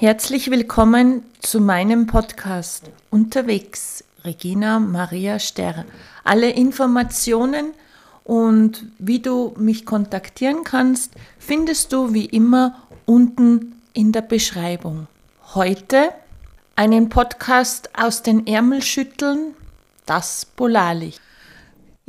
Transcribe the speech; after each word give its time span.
Herzlich 0.00 0.48
willkommen 0.48 1.24
zu 1.40 1.60
meinem 1.60 2.06
Podcast 2.06 2.88
Unterwegs, 3.10 4.04
Regina 4.22 4.78
Maria 4.78 5.40
Sterr. 5.40 5.86
Alle 6.22 6.50
Informationen 6.50 7.72
und 8.22 8.86
wie 9.00 9.18
du 9.18 9.56
mich 9.58 9.86
kontaktieren 9.86 10.62
kannst, 10.62 11.14
findest 11.40 11.92
du 11.92 12.14
wie 12.14 12.26
immer 12.26 12.80
unten 13.06 13.82
in 13.92 14.12
der 14.12 14.22
Beschreibung. 14.22 15.08
Heute 15.56 16.10
einen 16.76 17.08
Podcast 17.08 17.90
aus 17.98 18.22
den 18.22 18.46
Ärmel 18.46 18.82
schütteln, 18.82 19.56
das 20.06 20.46
Polarlicht. 20.46 21.20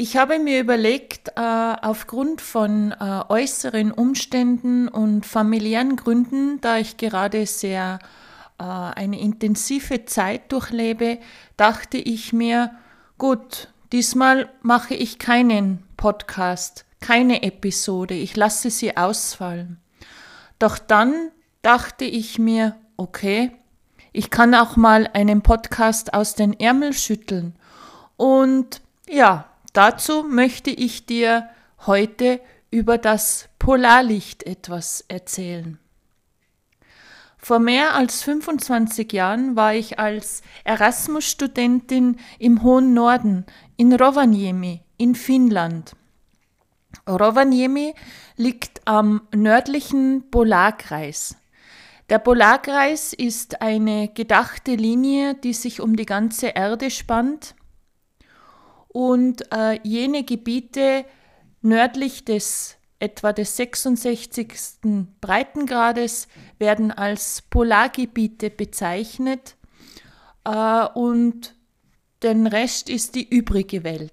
Ich 0.02 0.16
habe 0.16 0.40
mir 0.40 0.62
überlegt, 0.62 1.34
äh, 1.36 1.42
aufgrund 1.42 2.40
von 2.40 2.94
äh, 2.94 3.22
äußeren 3.28 3.92
Umständen 3.92 4.88
und 4.88 5.26
familiären 5.26 5.98
Gründen, 5.98 6.62
da 6.62 6.78
ich 6.78 6.96
gerade 6.96 7.46
sehr 7.46 8.00
äh, 8.60 8.64
eine 8.64 9.20
intensive 9.20 10.06
Zeit 10.06 10.54
durchlebe, 10.54 11.20
dachte 11.58 11.98
ich 11.98 12.32
mir, 12.32 12.72
gut, 13.18 13.74
diesmal 13.92 14.48
mache 14.62 14.94
ich 14.94 15.20
keinen 15.20 15.84
Podcast, 15.98 16.86
keine 17.02 17.44
Episode, 17.44 18.14
ich 18.14 18.38
lasse 18.38 18.70
sie 18.70 18.96
ausfallen. 18.96 19.82
Doch 20.60 20.78
dann 20.78 21.14
dachte 21.62 22.06
ich 22.06 22.40
mir, 22.40 22.78
okay, 22.96 23.52
ich 24.14 24.30
kann 24.30 24.56
auch 24.56 24.78
mal 24.78 25.10
einen 25.12 25.42
Podcast 25.42 26.14
aus 26.14 26.36
den 26.36 26.58
Ärmel 26.58 26.94
schütteln. 26.94 27.54
Und 28.16 28.80
ja, 29.10 29.49
Dazu 29.74 30.24
möchte 30.24 30.72
ich 30.72 31.06
dir 31.06 31.50
heute 31.86 32.42
über 32.72 32.98
das 32.98 33.50
Polarlicht 33.60 34.44
etwas 34.44 35.04
erzählen. 35.08 35.80
Vor 37.38 37.60
mehr 37.60 37.96
als 37.96 38.22
25 38.24 39.14
Jahren 39.14 39.56
war 39.56 39.74
ich 39.74 39.98
als 39.98 40.42
Erasmus-Studentin 40.66 42.18
im 42.38 42.64
hohen 42.64 42.94
Norden 42.94 43.46
in 43.78 43.94
Rovaniemi 43.94 44.82
in 44.98 45.16
Finnland. 45.16 45.94
Rovaniemi 47.08 47.94
liegt 48.36 48.82
am 48.86 49.22
nördlichen 49.34 50.30
Polarkreis. 50.30 51.38
Der 52.10 52.20
Polarkreis 52.20 53.14
ist 53.14 53.62
eine 53.62 54.10
gedachte 54.10 54.76
Linie, 54.76 55.36
die 55.36 55.54
sich 55.54 55.80
um 55.80 55.96
die 55.96 56.08
ganze 56.08 56.48
Erde 56.48 56.92
spannt 56.92 57.56
und 58.90 59.52
äh, 59.54 59.80
jene 59.84 60.24
Gebiete 60.24 61.06
nördlich 61.62 62.26
des 62.26 62.76
etwa 63.00 63.32
des 63.32 63.56
66. 63.56 64.50
Breitengrades 65.22 66.28
werden 66.58 66.92
als 66.92 67.42
Polargebiete 67.44 68.50
bezeichnet 68.50 69.56
äh, 70.44 70.86
und 70.94 71.56
den 72.24 72.48
Rest 72.48 72.90
ist 72.90 73.16
die 73.16 73.28
übrige 73.28 73.84
Welt. 73.86 74.12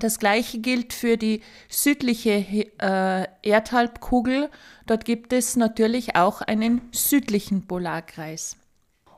Das 0.00 0.18
gleiche 0.18 0.58
gilt 0.58 0.92
für 0.92 1.16
die 1.16 1.40
südliche 1.70 2.44
äh, 2.78 3.26
Erdhalbkugel. 3.42 4.50
Dort 4.86 5.06
gibt 5.06 5.32
es 5.32 5.56
natürlich 5.56 6.16
auch 6.16 6.42
einen 6.42 6.82
südlichen 6.92 7.66
Polarkreis. 7.66 8.58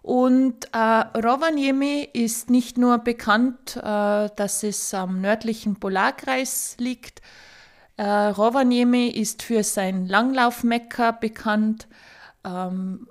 Und 0.02 0.68
äh, 0.72 0.78
Rovaniemi 0.78 2.08
ist 2.12 2.50
nicht 2.50 2.78
nur 2.78 2.98
bekannt, 2.98 3.76
äh, 3.76 4.28
dass 4.36 4.62
es 4.62 4.94
am 4.94 5.20
nördlichen 5.20 5.76
Polarkreis 5.76 6.76
liegt. 6.78 7.20
Äh, 7.96 8.04
Rovaniemi 8.04 9.08
ist 9.08 9.42
für 9.42 9.64
sein 9.64 10.06
Langlaufmekka 10.06 11.10
bekannt, 11.10 11.88
ähm, 12.44 13.08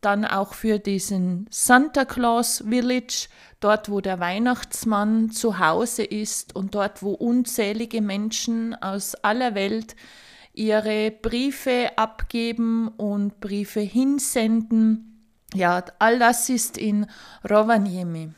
dann 0.00 0.24
auch 0.24 0.54
für 0.54 0.78
diesen 0.78 1.48
Santa 1.50 2.04
Claus 2.04 2.64
Village, 2.66 3.28
dort 3.60 3.90
wo 3.90 4.00
der 4.00 4.20
Weihnachtsmann 4.20 5.30
zu 5.30 5.58
Hause 5.58 6.04
ist 6.04 6.54
und 6.56 6.74
dort 6.74 7.02
wo 7.02 7.12
unzählige 7.12 8.00
Menschen 8.00 8.74
aus 8.74 9.14
aller 9.16 9.54
Welt 9.54 9.96
ihre 10.54 11.10
Briefe 11.10 11.90
abgeben 11.96 12.88
und 12.88 13.40
Briefe 13.40 13.80
hinsenden 13.80 15.15
ja, 15.56 15.84
all 15.98 16.18
das 16.18 16.48
ist 16.48 16.78
in 16.78 17.06
Rovaniemi. 17.48 18.30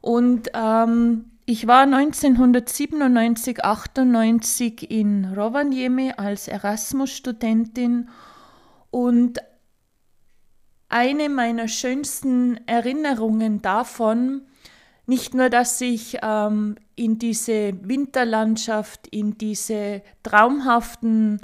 Und 0.00 0.50
ähm, 0.54 1.32
ich 1.46 1.66
war 1.66 1.82
1997, 1.82 3.64
98 3.64 4.90
in 4.90 5.32
Rovaniemi 5.32 6.12
als 6.16 6.48
Erasmus-Studentin 6.48 8.08
und 8.90 9.38
eine 10.88 11.28
meiner 11.28 11.68
schönsten 11.68 12.60
Erinnerungen 12.66 13.62
davon, 13.62 14.42
nicht 15.06 15.34
nur, 15.34 15.50
dass 15.50 15.80
ich 15.80 16.18
ähm, 16.22 16.76
in 16.96 17.18
diese 17.18 17.74
Winterlandschaft, 17.82 19.06
in 19.08 19.38
diese 19.38 20.02
traumhaften 20.22 21.40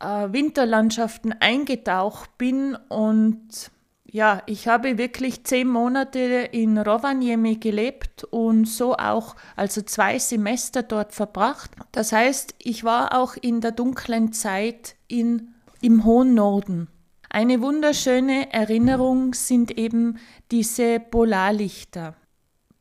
äh, 0.00 0.32
Winterlandschaften 0.32 1.34
eingetaucht 1.40 2.38
bin 2.38 2.76
und 2.88 3.70
ja, 4.10 4.42
ich 4.46 4.68
habe 4.68 4.96
wirklich 4.96 5.44
zehn 5.44 5.68
Monate 5.68 6.18
in 6.50 6.78
Rovaniemi 6.78 7.56
gelebt 7.56 8.24
und 8.24 8.66
so 8.66 8.96
auch, 8.96 9.36
also 9.54 9.82
zwei 9.82 10.18
Semester 10.18 10.82
dort 10.82 11.12
verbracht. 11.12 11.72
Das 11.92 12.12
heißt, 12.12 12.54
ich 12.58 12.84
war 12.84 13.14
auch 13.14 13.36
in 13.36 13.60
der 13.60 13.72
dunklen 13.72 14.32
Zeit 14.32 14.96
in, 15.08 15.54
im 15.82 16.04
hohen 16.04 16.32
Norden. 16.34 16.88
Eine 17.28 17.60
wunderschöne 17.60 18.50
Erinnerung 18.52 19.34
sind 19.34 19.76
eben 19.76 20.18
diese 20.50 21.00
Polarlichter. 21.00 22.14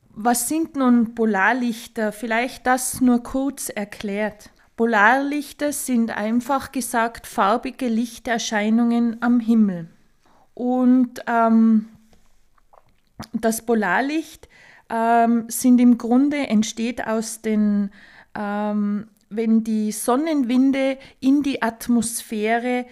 Was 0.09 0.47
sind 0.47 0.77
nun 0.77 1.13
Polarlichter? 1.13 2.13
Vielleicht 2.13 2.65
das 2.65 3.01
nur 3.01 3.21
kurz 3.21 3.67
erklärt. 3.67 4.51
Polarlichter 4.77 5.73
sind 5.73 6.15
einfach 6.15 6.71
gesagt 6.71 7.27
farbige 7.27 7.89
Lichterscheinungen 7.89 9.21
am 9.21 9.41
Himmel. 9.41 9.89
Und 10.57 11.21
ähm, 11.27 11.85
das 13.31 13.63
Polarlicht 13.63 14.49
ähm, 14.89 15.45
sind 15.49 15.79
im 15.79 15.99
Grunde 15.99 16.47
entsteht 16.47 17.05
aus 17.05 17.43
den, 17.43 17.91
ähm, 18.33 19.07
wenn 19.29 19.63
die 19.63 19.91
Sonnenwinde 19.91 20.97
in 21.19 21.43
die 21.43 21.61
Atmosphäre 21.61 22.87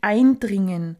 eindringen. 0.00 0.96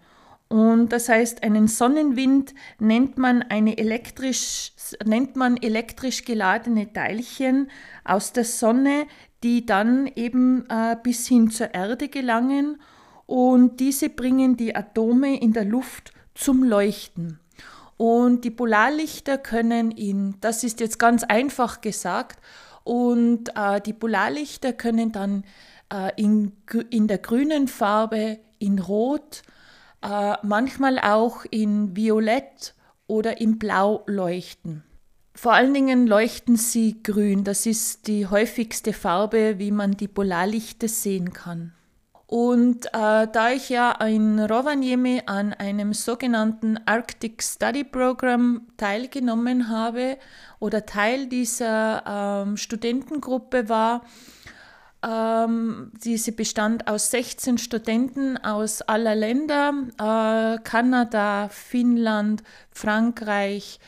Und 0.46 0.90
das 0.90 1.08
heißt, 1.08 1.42
einen 1.42 1.66
Sonnenwind 1.66 2.54
nennt 2.78 3.18
man, 3.18 3.42
eine 3.42 3.76
elektrisch, 3.76 4.74
nennt 5.04 5.34
man 5.34 5.56
elektrisch 5.56 6.24
geladene 6.24 6.92
Teilchen 6.92 7.68
aus 8.04 8.32
der 8.32 8.44
Sonne, 8.44 9.08
die 9.42 9.66
dann 9.66 10.06
eben 10.14 10.64
äh, 10.68 10.96
bis 11.02 11.26
hin 11.26 11.50
zur 11.50 11.74
Erde 11.74 12.06
gelangen 12.06 12.78
und 13.32 13.80
diese 13.80 14.10
bringen 14.10 14.58
die 14.58 14.76
Atome 14.76 15.40
in 15.40 15.54
der 15.54 15.64
Luft 15.64 16.12
zum 16.34 16.62
Leuchten. 16.62 17.40
Und 17.96 18.44
die 18.44 18.50
Polarlichter 18.50 19.38
können 19.38 19.90
in, 19.90 20.34
das 20.42 20.64
ist 20.64 20.80
jetzt 20.80 20.98
ganz 20.98 21.24
einfach 21.24 21.80
gesagt, 21.80 22.42
und 22.84 23.48
äh, 23.56 23.80
die 23.80 23.94
Polarlichter 23.94 24.74
können 24.74 25.12
dann 25.12 25.44
äh, 25.90 26.10
in, 26.20 26.52
in 26.90 27.08
der 27.08 27.16
grünen 27.16 27.68
Farbe, 27.68 28.38
in 28.58 28.78
Rot, 28.78 29.40
äh, 30.02 30.34
manchmal 30.42 30.98
auch 30.98 31.46
in 31.50 31.96
Violett 31.96 32.74
oder 33.06 33.40
in 33.40 33.58
Blau 33.58 34.02
leuchten. 34.04 34.82
Vor 35.34 35.54
allen 35.54 35.72
Dingen 35.72 36.06
leuchten 36.06 36.56
sie 36.56 37.02
grün, 37.02 37.44
das 37.44 37.64
ist 37.64 38.08
die 38.08 38.26
häufigste 38.26 38.92
Farbe, 38.92 39.58
wie 39.58 39.70
man 39.70 39.92
die 39.92 40.08
Polarlichter 40.08 40.88
sehen 40.88 41.32
kann. 41.32 41.72
Und 42.32 42.86
äh, 42.94 43.28
da 43.30 43.50
ich 43.50 43.68
ja 43.68 43.92
in 44.06 44.40
Rovaniemi 44.40 45.20
an 45.26 45.52
einem 45.52 45.92
sogenannten 45.92 46.80
Arctic 46.86 47.42
Study 47.42 47.84
Program 47.84 48.68
teilgenommen 48.78 49.68
habe 49.68 50.16
oder 50.58 50.86
Teil 50.86 51.26
dieser 51.26 52.46
ähm, 52.46 52.56
Studentengruppe 52.56 53.68
war, 53.68 54.06
ähm, 55.02 55.92
diese 56.02 56.32
bestand 56.32 56.88
aus 56.88 57.10
16 57.10 57.58
Studenten 57.58 58.38
aus 58.38 58.80
aller 58.80 59.14
Länder, 59.14 59.74
äh, 59.98 60.58
Kanada, 60.64 61.50
Finnland, 61.50 62.42
Frankreich, 62.70 63.78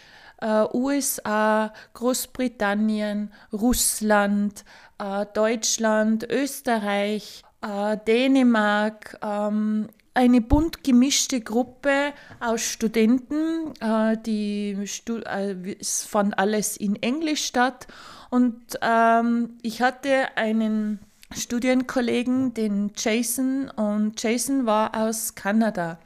äh, 0.42 0.64
USA, 0.74 1.72
Großbritannien, 1.94 3.32
Russland, 3.54 4.66
äh, 4.98 5.24
Deutschland, 5.32 6.30
Österreich, 6.30 7.42
äh, 7.64 7.96
Dänemark, 8.06 9.18
ähm, 9.22 9.88
eine 10.14 10.40
bunt 10.40 10.84
gemischte 10.84 11.40
Gruppe 11.40 12.12
aus 12.38 12.62
Studenten, 12.62 13.72
äh, 13.80 14.16
die 14.24 14.76
Stu 14.86 15.16
äh, 15.16 15.76
es 15.80 16.04
fand 16.04 16.38
alles 16.38 16.76
in 16.76 16.96
Englisch 17.02 17.44
statt. 17.44 17.88
Und 18.30 18.60
ähm, 18.80 19.58
ich 19.62 19.82
hatte 19.82 20.36
einen 20.36 21.00
Studienkollegen, 21.32 22.54
den 22.54 22.92
Jason 22.96 23.68
und 23.70 24.22
Jason 24.22 24.66
war 24.66 24.94
aus 24.94 25.34
Kanada. 25.34 25.98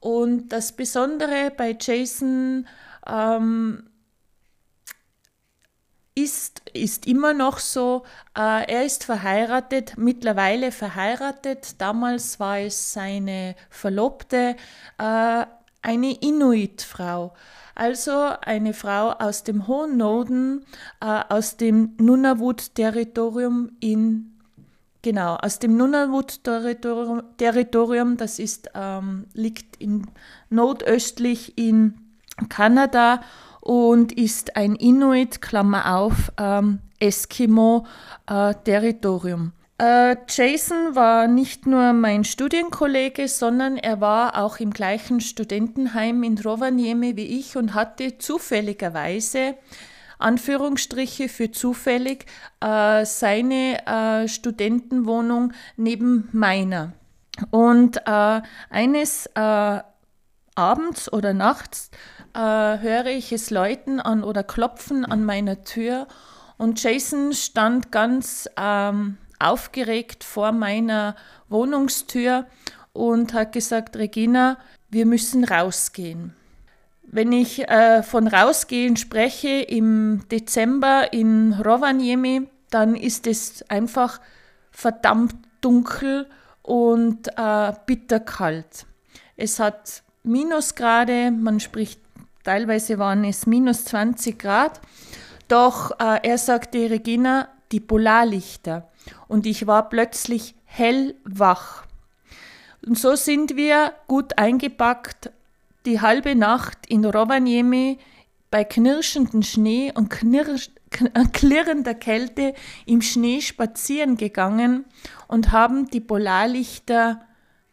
Und 0.00 0.48
das 0.48 0.72
Besondere 0.72 1.52
bei 1.56 1.76
Jason 1.78 2.66
ähm, 3.06 3.89
ist, 6.14 6.62
ist 6.72 7.06
immer 7.06 7.32
noch 7.32 7.58
so, 7.58 8.02
äh, 8.36 8.70
er 8.70 8.84
ist 8.84 9.04
verheiratet, 9.04 9.94
mittlerweile 9.96 10.72
verheiratet. 10.72 11.80
Damals 11.80 12.40
war 12.40 12.58
es 12.58 12.92
seine 12.92 13.54
Verlobte, 13.70 14.56
äh, 14.98 15.46
eine 15.82 16.12
Inuit-Frau. 16.20 17.32
Also 17.74 18.12
eine 18.42 18.74
Frau 18.74 19.12
aus 19.12 19.44
dem 19.44 19.66
hohen 19.66 19.96
Norden, 19.96 20.66
äh, 21.00 21.22
aus 21.28 21.56
dem 21.56 21.94
Nunavut-Territorium 21.98 23.70
in 23.80 24.26
Genau, 25.02 25.36
aus 25.36 25.58
dem 25.58 25.78
Nunavut-Territorium, 25.78 28.18
das 28.18 28.38
ist, 28.38 28.68
ähm, 28.74 29.24
liegt 29.32 29.76
in, 29.76 30.06
nordöstlich 30.50 31.56
in 31.56 31.94
Kanada 32.50 33.22
und 33.60 34.12
ist 34.12 34.56
ein 34.56 34.76
Inuit, 34.76 35.42
Klammer 35.42 35.96
auf, 35.96 36.30
ähm, 36.38 36.78
Eskimo-Territorium. 36.98 39.52
Äh, 39.78 40.16
Jason 40.28 40.94
war 40.94 41.26
nicht 41.26 41.66
nur 41.66 41.92
mein 41.94 42.24
Studienkollege, 42.24 43.26
sondern 43.28 43.78
er 43.78 44.02
war 44.02 44.36
auch 44.36 44.58
im 44.58 44.72
gleichen 44.72 45.20
Studentenheim 45.20 46.22
in 46.22 46.38
Rovaniemi 46.38 47.16
wie 47.16 47.38
ich 47.38 47.56
und 47.56 47.72
hatte 47.72 48.18
zufälligerweise 48.18 49.54
Anführungsstriche 50.18 51.30
für 51.30 51.50
zufällig, 51.50 52.26
äh, 52.60 53.06
seine 53.06 53.86
äh, 53.86 54.28
Studentenwohnung 54.28 55.54
neben 55.76 56.28
meiner. 56.32 56.92
Und 57.50 57.96
äh, 58.06 58.42
eines 58.68 59.26
äh, 59.34 59.80
Abends 60.54 61.12
oder 61.12 61.32
nachts 61.32 61.90
äh, 62.34 62.38
höre 62.38 63.06
ich 63.06 63.32
es 63.32 63.50
läuten 63.50 64.00
an 64.00 64.24
oder 64.24 64.42
klopfen 64.42 65.04
an 65.04 65.24
meiner 65.24 65.64
Tür 65.64 66.06
und 66.58 66.82
Jason 66.82 67.32
stand 67.32 67.90
ganz 67.90 68.48
ähm, 68.56 69.16
aufgeregt 69.38 70.24
vor 70.24 70.52
meiner 70.52 71.16
Wohnungstür 71.48 72.46
und 72.92 73.32
hat 73.32 73.52
gesagt, 73.52 73.96
Regina, 73.96 74.58
wir 74.90 75.06
müssen 75.06 75.44
rausgehen. 75.44 76.34
Wenn 77.02 77.32
ich 77.32 77.66
äh, 77.68 78.02
von 78.02 78.28
rausgehen 78.28 78.96
spreche 78.96 79.48
im 79.48 80.28
Dezember 80.30 81.12
in 81.12 81.54
Rovaniemi, 81.54 82.48
dann 82.70 82.94
ist 82.94 83.26
es 83.26 83.68
einfach 83.70 84.20
verdammt 84.70 85.34
dunkel 85.60 86.28
und 86.62 87.26
äh, 87.36 87.72
bitterkalt. 87.86 88.86
Es 89.36 89.58
hat 89.58 90.02
Minusgrade, 90.22 91.30
man 91.30 91.60
spricht, 91.60 92.00
teilweise 92.44 92.98
waren 92.98 93.24
es 93.24 93.46
minus 93.46 93.84
20 93.86 94.38
Grad. 94.38 94.80
Doch 95.48 95.92
äh, 95.98 96.20
er 96.22 96.38
sagte, 96.38 96.90
Regina, 96.90 97.48
die 97.72 97.80
Polarlichter. 97.80 98.88
Und 99.28 99.46
ich 99.46 99.66
war 99.66 99.88
plötzlich 99.88 100.54
hellwach. 100.64 101.84
Und 102.86 102.98
so 102.98 103.14
sind 103.16 103.56
wir 103.56 103.92
gut 104.06 104.38
eingepackt 104.38 105.30
die 105.86 106.00
halbe 106.00 106.34
Nacht 106.34 106.86
in 106.88 107.04
Rovaniemi 107.04 107.98
bei 108.50 108.64
knirschendem 108.64 109.42
Schnee 109.42 109.92
und 109.94 110.10
knirsch, 110.10 110.70
äh, 111.14 111.24
klirrender 111.32 111.94
Kälte 111.94 112.54
im 112.86 113.00
Schnee 113.00 113.40
spazieren 113.40 114.16
gegangen 114.16 114.84
und 115.28 115.52
haben 115.52 115.86
die 115.86 116.00
Polarlichter 116.00 117.22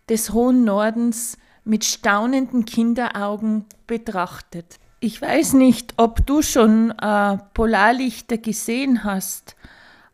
des 0.07 0.31
hohen 0.31 0.63
Nordens 0.63 1.37
mit 1.67 1.85
staunenden 1.85 2.65
Kinderaugen 2.65 3.65
betrachtet. 3.85 4.79
Ich 4.99 5.21
weiß 5.21 5.53
nicht, 5.53 5.93
ob 5.97 6.25
du 6.25 6.41
schon 6.41 6.91
äh, 6.91 7.37
Polarlichter 7.53 8.37
gesehen 8.37 9.03
hast, 9.03 9.55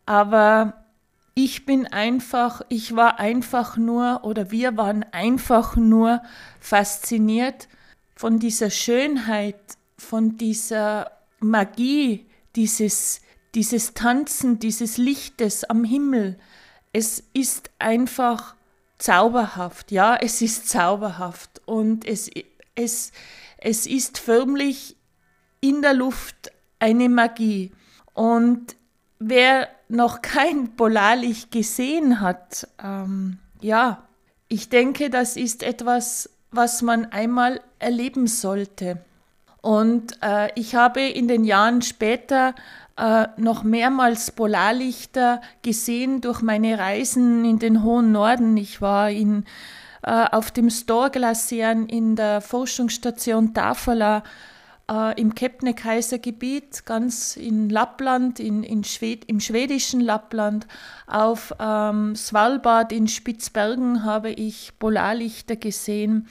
aber 0.04 0.84
ich 1.34 1.64
bin 1.64 1.86
einfach, 1.86 2.60
ich 2.68 2.94
war 2.94 3.18
einfach 3.18 3.76
nur 3.76 4.20
oder 4.24 4.50
wir 4.50 4.76
waren 4.76 5.04
einfach 5.12 5.76
nur 5.76 6.22
fasziniert 6.60 7.68
von 8.14 8.38
dieser 8.38 8.70
Schönheit, 8.70 9.58
von 9.96 10.36
dieser 10.36 11.10
Magie, 11.40 12.26
dieses, 12.56 13.20
dieses 13.54 13.94
Tanzen, 13.94 14.58
dieses 14.58 14.96
Lichtes 14.96 15.64
am 15.64 15.82
Himmel. 15.82 16.36
Es 16.92 17.22
ist 17.32 17.70
einfach 17.78 18.54
zauberhaft, 19.04 19.92
ja, 19.92 20.16
es 20.16 20.40
ist 20.40 20.66
zauberhaft 20.70 21.60
und 21.66 22.06
es, 22.06 22.30
es, 22.74 23.12
es 23.58 23.86
ist 23.86 24.18
förmlich 24.18 24.96
in 25.60 25.82
der 25.82 25.92
Luft 25.92 26.50
eine 26.78 27.10
Magie. 27.10 27.72
Und 28.14 28.76
wer 29.18 29.68
noch 29.88 30.22
kein 30.22 30.74
Polarlicht 30.74 31.50
gesehen 31.50 32.22
hat, 32.22 32.66
ähm, 32.82 33.38
ja, 33.60 34.08
ich 34.48 34.70
denke, 34.70 35.10
das 35.10 35.36
ist 35.36 35.62
etwas, 35.62 36.30
was 36.50 36.80
man 36.80 37.04
einmal 37.04 37.60
erleben 37.78 38.26
sollte. 38.26 39.04
Und 39.64 40.18
äh, 40.22 40.50
ich 40.56 40.74
habe 40.74 41.00
in 41.00 41.26
den 41.26 41.42
Jahren 41.42 41.80
später 41.80 42.54
äh, 42.98 43.28
noch 43.38 43.62
mehrmals 43.62 44.30
Polarlichter 44.30 45.40
gesehen 45.62 46.20
durch 46.20 46.42
meine 46.42 46.78
Reisen 46.78 47.46
in 47.46 47.58
den 47.58 47.82
hohen 47.82 48.12
Norden. 48.12 48.58
Ich 48.58 48.82
war 48.82 49.08
in, 49.08 49.46
äh, 50.02 50.26
auf 50.30 50.50
dem 50.50 50.68
Storglacieren 50.68 51.86
in 51.88 52.14
der 52.14 52.42
Forschungsstation 52.42 53.54
Tafala 53.54 54.22
äh, 54.90 55.18
im 55.18 55.34
Kebnekaisergebiet, 55.34 56.84
ganz 56.84 57.34
in 57.34 57.70
Lappland, 57.70 58.40
in, 58.40 58.64
in 58.64 58.84
Schwed 58.84 59.24
im 59.24 59.40
schwedischen 59.40 60.02
Lappland. 60.02 60.66
Auf 61.06 61.54
ähm, 61.58 62.14
Svalbard 62.16 62.92
in 62.92 63.08
Spitzbergen 63.08 64.04
habe 64.04 64.30
ich 64.30 64.78
Polarlichter 64.78 65.56
gesehen. 65.56 66.28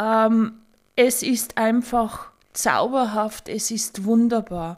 Ähm, 0.00 0.54
es 0.96 1.22
ist 1.22 1.58
einfach 1.58 2.30
zauberhaft, 2.58 3.48
es 3.48 3.70
ist 3.70 4.04
wunderbar. 4.04 4.76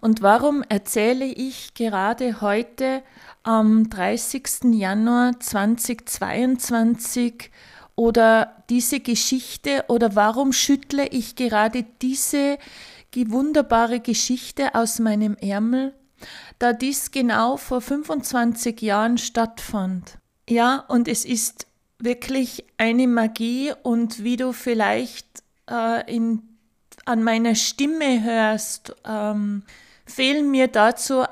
Und 0.00 0.22
warum 0.22 0.62
erzähle 0.68 1.24
ich 1.24 1.74
gerade 1.74 2.40
heute 2.40 3.02
am 3.42 3.90
30. 3.90 4.72
Januar 4.72 5.40
2022 5.40 7.50
oder 7.96 8.62
diese 8.70 9.00
Geschichte 9.00 9.84
oder 9.88 10.14
warum 10.14 10.52
schüttle 10.52 11.08
ich 11.08 11.34
gerade 11.36 11.84
diese 12.00 12.58
wunderbare 13.14 14.00
Geschichte 14.00 14.74
aus 14.74 14.98
meinem 14.98 15.36
Ärmel, 15.36 15.94
da 16.58 16.72
dies 16.72 17.10
genau 17.10 17.56
vor 17.56 17.80
25 17.80 18.80
Jahren 18.80 19.18
stattfand. 19.18 20.18
Ja, 20.48 20.84
und 20.88 21.08
es 21.08 21.24
ist 21.24 21.66
wirklich 21.98 22.64
eine 22.78 23.06
Magie 23.06 23.72
und 23.82 24.24
wie 24.24 24.36
du 24.36 24.52
vielleicht 24.52 25.26
äh, 25.70 26.10
in, 26.12 26.51
an 27.04 27.22
meiner 27.22 27.54
Stimme 27.54 28.22
hörst, 28.22 28.94
ähm, 29.04 29.62
fehlen 30.06 30.50
mir 30.50 30.68
dazu 30.68 31.24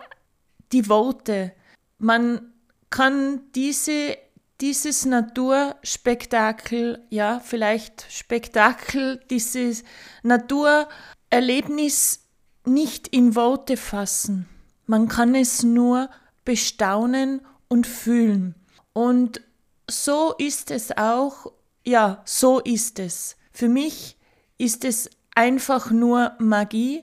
die 0.73 0.89
Worte. 0.89 1.53
Man 1.99 2.53
kann 2.91 3.41
diese, 3.55 4.17
dieses 4.61 5.07
Naturspektakel, 5.07 7.05
ja, 7.11 7.41
vielleicht 7.41 8.07
Spektakel, 8.11 9.21
dieses 9.31 9.85
Naturerlebnis 10.23 12.21
nicht 12.65 13.09
in 13.09 13.35
Worte 13.35 13.77
fassen. 13.77 14.49
Man 14.87 15.09
kann 15.09 15.35
es 15.35 15.63
nur 15.63 16.09
bestaunen 16.45 17.41
und 17.69 17.87
fühlen. 17.87 18.55
Und 18.93 19.41
so 19.89 20.35
ist 20.37 20.71
es 20.71 20.97
auch, 20.97 21.53
ja, 21.85 22.23
so 22.25 22.61
ist 22.61 22.99
es. 22.99 23.37
Für 23.53 23.69
mich 23.69 24.17
ist 24.59 24.85
es 24.85 25.11
einfach 25.41 25.91
nur 25.91 26.33
Magie 26.39 27.03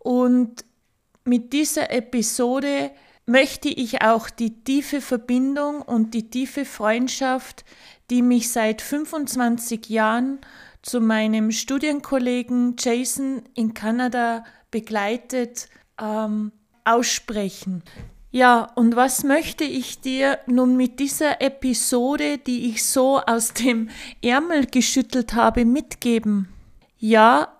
und 0.00 0.66
mit 1.24 1.54
dieser 1.54 1.90
Episode 1.90 2.90
möchte 3.24 3.70
ich 3.70 4.02
auch 4.02 4.28
die 4.28 4.62
tiefe 4.64 5.00
Verbindung 5.00 5.80
und 5.80 6.12
die 6.12 6.28
tiefe 6.28 6.66
Freundschaft, 6.66 7.64
die 8.10 8.20
mich 8.20 8.52
seit 8.52 8.82
25 8.82 9.88
Jahren 9.88 10.40
zu 10.82 11.00
meinem 11.00 11.52
Studienkollegen 11.52 12.76
Jason 12.78 13.42
in 13.54 13.72
Kanada 13.72 14.44
begleitet, 14.70 15.68
ähm, 15.98 16.52
aussprechen. 16.84 17.82
Ja, 18.30 18.70
und 18.74 18.94
was 18.94 19.24
möchte 19.24 19.64
ich 19.64 20.02
dir 20.02 20.38
nun 20.46 20.76
mit 20.76 21.00
dieser 21.00 21.40
Episode, 21.40 22.36
die 22.36 22.68
ich 22.68 22.84
so 22.84 23.20
aus 23.20 23.54
dem 23.54 23.88
Ärmel 24.22 24.66
geschüttelt 24.66 25.32
habe, 25.32 25.64
mitgeben? 25.64 26.48
Ja, 26.98 27.59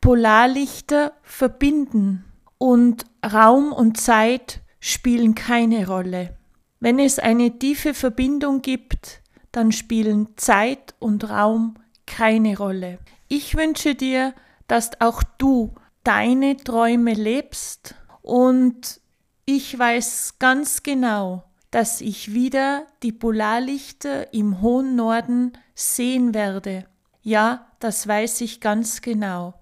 Polarlichter 0.00 1.12
verbinden 1.22 2.24
und 2.56 3.04
Raum 3.24 3.72
und 3.72 4.00
Zeit 4.00 4.60
spielen 4.80 5.34
keine 5.34 5.86
Rolle. 5.86 6.36
Wenn 6.80 6.98
es 6.98 7.18
eine 7.18 7.58
tiefe 7.58 7.92
Verbindung 7.92 8.62
gibt, 8.62 9.20
dann 9.52 9.72
spielen 9.72 10.28
Zeit 10.36 10.94
und 10.98 11.28
Raum 11.28 11.74
keine 12.06 12.56
Rolle. 12.56 12.98
Ich 13.28 13.56
wünsche 13.56 13.94
dir, 13.94 14.34
dass 14.68 15.00
auch 15.00 15.22
du 15.36 15.74
deine 16.02 16.56
Träume 16.56 17.12
lebst 17.12 17.94
und 18.22 19.00
ich 19.44 19.78
weiß 19.78 20.36
ganz 20.38 20.82
genau, 20.82 21.44
dass 21.70 22.00
ich 22.00 22.32
wieder 22.32 22.86
die 23.02 23.12
Polarlichter 23.12 24.32
im 24.32 24.62
hohen 24.62 24.96
Norden 24.96 25.52
sehen 25.74 26.32
werde. 26.32 26.86
Ja, 27.22 27.66
das 27.80 28.08
weiß 28.08 28.40
ich 28.40 28.60
ganz 28.60 29.02
genau. 29.02 29.59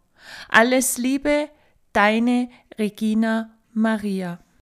Alles 0.49 0.99
Liebe, 0.99 1.51
deine 1.93 2.49
Regina 2.79 3.57
Maria. 3.73 4.39